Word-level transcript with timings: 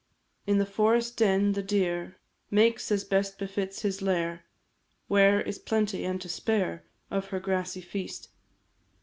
In 0.47 0.57
the 0.57 0.65
forest 0.65 1.15
den, 1.17 1.51
the 1.51 1.61
deer 1.61 2.17
Makes, 2.49 2.91
as 2.91 3.03
best 3.03 3.37
befits, 3.37 3.83
his 3.83 4.01
lair, 4.01 4.45
Where 5.07 5.39
is 5.41 5.59
plenty, 5.59 6.05
and 6.05 6.19
to 6.21 6.27
spare, 6.27 6.83
Of 7.11 7.27
her 7.27 7.39
grassy 7.39 7.81
feast. 7.81 8.29